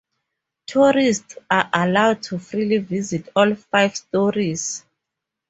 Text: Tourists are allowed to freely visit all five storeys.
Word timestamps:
Tourists 0.65 1.37
are 1.51 1.69
allowed 1.71 2.23
to 2.23 2.39
freely 2.39 2.77
visit 2.79 3.29
all 3.35 3.53
five 3.53 3.95
storeys. 3.95 4.83